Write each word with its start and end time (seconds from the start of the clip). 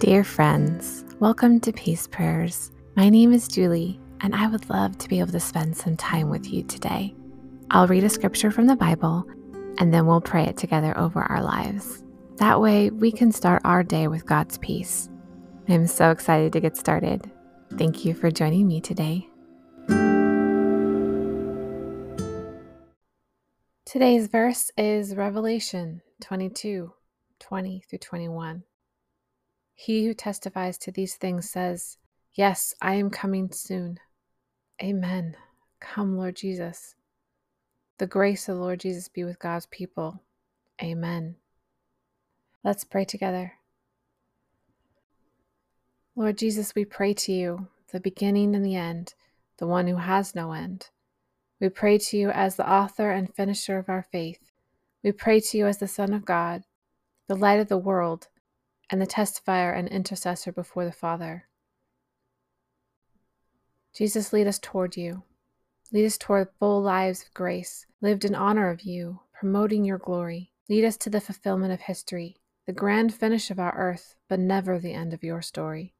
Dear 0.00 0.24
friends, 0.24 1.04
welcome 1.18 1.60
to 1.60 1.72
Peace 1.72 2.06
Prayers. 2.06 2.72
My 2.96 3.10
name 3.10 3.34
is 3.34 3.46
Julie, 3.46 4.00
and 4.22 4.34
I 4.34 4.46
would 4.46 4.70
love 4.70 4.96
to 4.96 5.08
be 5.10 5.20
able 5.20 5.32
to 5.32 5.40
spend 5.40 5.76
some 5.76 5.94
time 5.94 6.30
with 6.30 6.50
you 6.50 6.62
today. 6.62 7.14
I'll 7.70 7.86
read 7.86 8.04
a 8.04 8.08
scripture 8.08 8.50
from 8.50 8.66
the 8.66 8.76
Bible, 8.76 9.26
and 9.76 9.92
then 9.92 10.06
we'll 10.06 10.22
pray 10.22 10.44
it 10.44 10.56
together 10.56 10.96
over 10.96 11.20
our 11.20 11.42
lives. 11.42 12.02
That 12.36 12.62
way, 12.62 12.88
we 12.88 13.12
can 13.12 13.30
start 13.30 13.60
our 13.66 13.82
day 13.82 14.08
with 14.08 14.24
God's 14.24 14.56
peace. 14.56 15.10
I'm 15.68 15.86
so 15.86 16.10
excited 16.10 16.54
to 16.54 16.60
get 16.60 16.78
started. 16.78 17.30
Thank 17.76 18.02
you 18.06 18.14
for 18.14 18.30
joining 18.30 18.66
me 18.66 18.80
today. 18.80 19.28
Today's 23.84 24.28
verse 24.28 24.70
is 24.78 25.14
Revelation 25.14 26.00
22 26.22 26.90
20 27.38 27.84
through 27.86 27.98
21. 27.98 28.64
He 29.82 30.04
who 30.04 30.12
testifies 30.12 30.76
to 30.76 30.92
these 30.92 31.14
things 31.14 31.48
says, 31.48 31.96
Yes, 32.34 32.74
I 32.82 32.96
am 32.96 33.08
coming 33.08 33.50
soon. 33.50 33.98
Amen. 34.82 35.38
Come, 35.80 36.18
Lord 36.18 36.36
Jesus. 36.36 36.96
The 37.96 38.06
grace 38.06 38.46
of 38.46 38.56
the 38.56 38.60
Lord 38.60 38.80
Jesus 38.80 39.08
be 39.08 39.24
with 39.24 39.38
God's 39.38 39.64
people. 39.64 40.20
Amen. 40.82 41.36
Let's 42.62 42.84
pray 42.84 43.06
together. 43.06 43.54
Lord 46.14 46.36
Jesus, 46.36 46.74
we 46.74 46.84
pray 46.84 47.14
to 47.14 47.32
you, 47.32 47.68
the 47.90 48.00
beginning 48.00 48.54
and 48.54 48.62
the 48.62 48.76
end, 48.76 49.14
the 49.56 49.66
one 49.66 49.86
who 49.86 49.96
has 49.96 50.34
no 50.34 50.52
end. 50.52 50.90
We 51.58 51.70
pray 51.70 51.96
to 51.96 52.18
you 52.18 52.28
as 52.28 52.56
the 52.56 52.70
author 52.70 53.10
and 53.12 53.34
finisher 53.34 53.78
of 53.78 53.88
our 53.88 54.06
faith. 54.12 54.50
We 55.02 55.12
pray 55.12 55.40
to 55.40 55.56
you 55.56 55.66
as 55.66 55.78
the 55.78 55.88
Son 55.88 56.12
of 56.12 56.26
God, 56.26 56.64
the 57.28 57.34
light 57.34 57.60
of 57.60 57.68
the 57.68 57.78
world 57.78 58.28
and 58.90 59.00
the 59.00 59.06
testifier 59.06 59.76
and 59.76 59.88
intercessor 59.88 60.50
before 60.50 60.84
the 60.84 60.92
Father. 60.92 61.46
Jesus, 63.94 64.32
lead 64.32 64.46
us 64.46 64.58
toward 64.58 64.96
you. 64.96 65.22
Lead 65.92 66.06
us 66.06 66.18
toward 66.18 66.48
full 66.58 66.82
lives 66.82 67.22
of 67.22 67.34
grace, 67.34 67.86
lived 68.00 68.24
in 68.24 68.34
honor 68.34 68.68
of 68.68 68.82
you, 68.82 69.20
promoting 69.32 69.84
your 69.84 69.98
glory. 69.98 70.52
Lead 70.68 70.84
us 70.84 70.96
to 70.96 71.10
the 71.10 71.20
fulfillment 71.20 71.72
of 71.72 71.80
history, 71.80 72.36
the 72.66 72.72
grand 72.72 73.14
finish 73.14 73.50
of 73.50 73.58
our 73.58 73.74
earth, 73.76 74.16
but 74.28 74.38
never 74.38 74.78
the 74.78 74.92
end 74.92 75.12
of 75.12 75.24
your 75.24 75.42
story. 75.42 75.94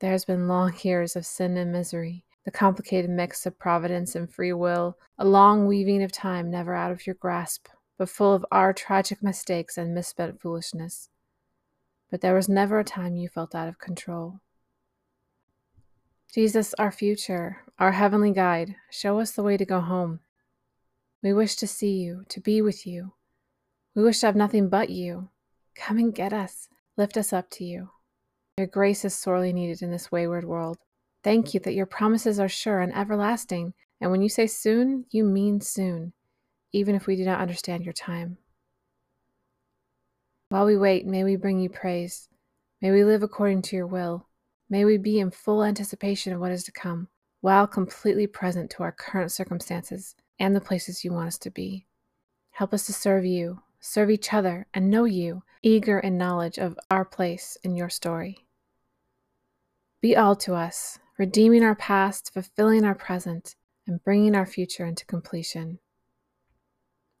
There 0.00 0.12
has 0.12 0.24
been 0.24 0.48
long 0.48 0.74
years 0.82 1.16
of 1.16 1.26
sin 1.26 1.56
and 1.56 1.72
misery, 1.72 2.24
the 2.44 2.50
complicated 2.50 3.10
mix 3.10 3.46
of 3.46 3.58
providence 3.58 4.14
and 4.14 4.30
free 4.30 4.52
will, 4.52 4.96
a 5.18 5.24
long 5.24 5.66
weaving 5.66 6.02
of 6.02 6.12
time 6.12 6.50
never 6.50 6.74
out 6.74 6.92
of 6.92 7.06
your 7.06 7.14
grasp, 7.14 7.68
but 7.96 8.08
full 8.08 8.34
of 8.34 8.46
our 8.50 8.72
tragic 8.72 9.22
mistakes 9.22 9.76
and 9.76 9.94
misspent 9.94 10.40
foolishness 10.40 11.08
but 12.10 12.20
there 12.20 12.34
was 12.34 12.48
never 12.48 12.78
a 12.78 12.84
time 12.84 13.16
you 13.16 13.28
felt 13.28 13.54
out 13.54 13.68
of 13.68 13.78
control. 13.78 14.40
Jesus, 16.32 16.74
our 16.74 16.92
future, 16.92 17.62
our 17.78 17.92
heavenly 17.92 18.32
guide, 18.32 18.76
show 18.90 19.18
us 19.18 19.30
the 19.32 19.42
way 19.42 19.56
to 19.56 19.64
go 19.64 19.80
home. 19.80 20.20
We 21.22 21.32
wish 21.32 21.56
to 21.56 21.66
see 21.66 21.96
you, 21.96 22.24
to 22.28 22.40
be 22.40 22.60
with 22.62 22.86
you. 22.86 23.14
We 23.94 24.02
wish 24.02 24.20
to 24.20 24.26
have 24.26 24.36
nothing 24.36 24.68
but 24.68 24.90
you. 24.90 25.30
Come 25.74 25.98
and 25.98 26.14
get 26.14 26.32
us, 26.32 26.68
lift 26.96 27.16
us 27.16 27.32
up 27.32 27.50
to 27.52 27.64
you. 27.64 27.90
Your 28.58 28.66
grace 28.66 29.04
is 29.04 29.14
sorely 29.14 29.52
needed 29.52 29.82
in 29.82 29.90
this 29.90 30.12
wayward 30.12 30.44
world. 30.44 30.78
Thank 31.24 31.54
you 31.54 31.60
that 31.60 31.74
your 31.74 31.86
promises 31.86 32.38
are 32.38 32.48
sure 32.48 32.80
and 32.80 32.94
everlasting, 32.94 33.74
and 34.00 34.10
when 34.10 34.22
you 34.22 34.28
say 34.28 34.46
soon, 34.46 35.06
you 35.10 35.24
mean 35.24 35.60
soon, 35.60 36.12
even 36.72 36.94
if 36.94 37.06
we 37.06 37.16
do 37.16 37.24
not 37.24 37.40
understand 37.40 37.84
your 37.84 37.92
time. 37.92 38.38
While 40.50 40.64
we 40.64 40.78
wait, 40.78 41.04
may 41.04 41.24
we 41.24 41.36
bring 41.36 41.60
you 41.60 41.68
praise. 41.68 42.30
May 42.80 42.90
we 42.90 43.04
live 43.04 43.22
according 43.22 43.60
to 43.62 43.76
your 43.76 43.86
will. 43.86 44.28
May 44.70 44.86
we 44.86 44.96
be 44.96 45.20
in 45.20 45.30
full 45.30 45.62
anticipation 45.62 46.32
of 46.32 46.40
what 46.40 46.52
is 46.52 46.64
to 46.64 46.72
come, 46.72 47.08
while 47.42 47.66
completely 47.66 48.26
present 48.26 48.70
to 48.70 48.82
our 48.82 48.92
current 48.92 49.30
circumstances 49.30 50.14
and 50.38 50.56
the 50.56 50.60
places 50.60 51.04
you 51.04 51.12
want 51.12 51.26
us 51.26 51.38
to 51.38 51.50
be. 51.50 51.86
Help 52.52 52.72
us 52.72 52.86
to 52.86 52.94
serve 52.94 53.26
you, 53.26 53.60
serve 53.78 54.10
each 54.10 54.32
other, 54.32 54.66
and 54.72 54.90
know 54.90 55.04
you, 55.04 55.42
eager 55.62 55.98
in 55.98 56.16
knowledge 56.16 56.56
of 56.56 56.78
our 56.90 57.04
place 57.04 57.58
in 57.62 57.76
your 57.76 57.90
story. 57.90 58.46
Be 60.00 60.16
all 60.16 60.34
to 60.36 60.54
us, 60.54 60.98
redeeming 61.18 61.62
our 61.62 61.74
past, 61.74 62.32
fulfilling 62.32 62.84
our 62.84 62.94
present, 62.94 63.54
and 63.86 64.02
bringing 64.02 64.34
our 64.34 64.46
future 64.46 64.86
into 64.86 65.04
completion. 65.04 65.78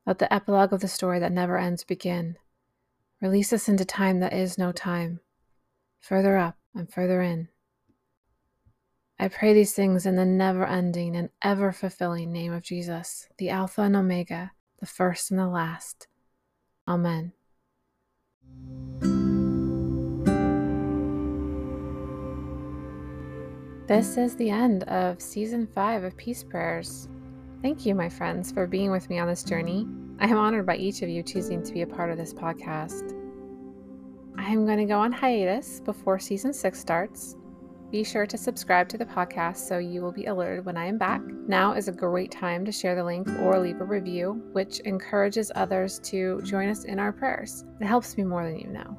Let 0.06 0.18
the 0.18 0.32
epilogue 0.32 0.72
of 0.72 0.80
the 0.80 0.88
story 0.88 1.18
that 1.18 1.32
never 1.32 1.58
ends 1.58 1.84
begin 1.84 2.38
Release 3.20 3.52
us 3.52 3.68
into 3.68 3.84
time 3.84 4.20
that 4.20 4.32
is 4.32 4.58
no 4.58 4.70
time, 4.70 5.18
further 5.98 6.36
up 6.36 6.56
and 6.72 6.88
further 6.88 7.20
in. 7.20 7.48
I 9.18 9.26
pray 9.26 9.52
these 9.52 9.72
things 9.72 10.06
in 10.06 10.14
the 10.14 10.24
never 10.24 10.64
ending 10.64 11.16
and 11.16 11.30
ever 11.42 11.72
fulfilling 11.72 12.30
name 12.32 12.52
of 12.52 12.62
Jesus, 12.62 13.26
the 13.36 13.50
Alpha 13.50 13.82
and 13.82 13.96
Omega, 13.96 14.52
the 14.78 14.86
first 14.86 15.32
and 15.32 15.40
the 15.40 15.48
last. 15.48 16.06
Amen. 16.86 17.32
This 23.88 24.16
is 24.16 24.36
the 24.36 24.50
end 24.50 24.84
of 24.84 25.20
season 25.20 25.66
five 25.66 26.04
of 26.04 26.16
Peace 26.16 26.44
Prayers. 26.44 27.08
Thank 27.62 27.84
you, 27.84 27.96
my 27.96 28.08
friends, 28.08 28.52
for 28.52 28.68
being 28.68 28.92
with 28.92 29.10
me 29.10 29.18
on 29.18 29.26
this 29.26 29.42
journey. 29.42 29.88
I 30.20 30.26
am 30.26 30.36
honored 30.36 30.66
by 30.66 30.76
each 30.76 31.02
of 31.02 31.08
you 31.08 31.22
choosing 31.22 31.62
to 31.62 31.72
be 31.72 31.82
a 31.82 31.86
part 31.86 32.10
of 32.10 32.18
this 32.18 32.34
podcast. 32.34 33.14
I 34.36 34.50
am 34.50 34.66
going 34.66 34.78
to 34.78 34.84
go 34.84 34.98
on 34.98 35.12
hiatus 35.12 35.78
before 35.78 36.18
season 36.18 36.52
six 36.52 36.80
starts. 36.80 37.36
Be 37.92 38.02
sure 38.02 38.26
to 38.26 38.36
subscribe 38.36 38.88
to 38.88 38.98
the 38.98 39.04
podcast 39.04 39.58
so 39.58 39.78
you 39.78 40.02
will 40.02 40.10
be 40.10 40.26
alerted 40.26 40.64
when 40.64 40.76
I 40.76 40.86
am 40.86 40.98
back. 40.98 41.22
Now 41.46 41.74
is 41.74 41.86
a 41.86 41.92
great 41.92 42.32
time 42.32 42.64
to 42.64 42.72
share 42.72 42.96
the 42.96 43.04
link 43.04 43.28
or 43.40 43.60
leave 43.60 43.80
a 43.80 43.84
review, 43.84 44.42
which 44.52 44.80
encourages 44.80 45.52
others 45.54 46.00
to 46.00 46.42
join 46.42 46.68
us 46.68 46.82
in 46.82 46.98
our 46.98 47.12
prayers. 47.12 47.64
It 47.80 47.86
helps 47.86 48.16
me 48.16 48.24
more 48.24 48.44
than 48.44 48.58
you 48.58 48.70
know. 48.70 48.98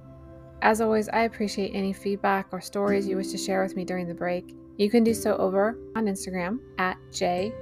As 0.61 0.79
always, 0.79 1.09
I 1.09 1.23
appreciate 1.23 1.71
any 1.73 1.91
feedback 1.91 2.47
or 2.53 2.61
stories 2.61 3.05
you 3.05 3.17
wish 3.17 3.31
to 3.31 3.37
share 3.37 3.61
with 3.61 3.75
me 3.75 3.83
during 3.83 4.07
the 4.07 4.13
break. 4.13 4.55
You 4.77 4.89
can 4.89 5.03
do 5.03 5.13
so 5.13 5.35
over 5.35 5.77
on 5.97 6.05
Instagram 6.05 6.59
at 6.77 6.97
j.a.sellers 7.11 7.53